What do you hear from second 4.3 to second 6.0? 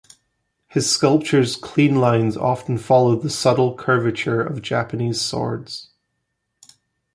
of Japanese swords.